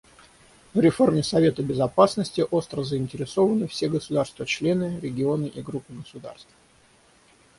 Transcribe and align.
«В 0.73 0.79
реформе 0.79 1.21
Совета 1.21 1.61
Безопасности 1.61 2.41
остро 2.49 2.81
заинтересованы 2.81 3.67
все 3.67 3.87
государства-члены, 3.87 4.99
регионы 4.99 5.45
и 5.45 5.61
группы 5.61 5.93
государств. 5.93 6.49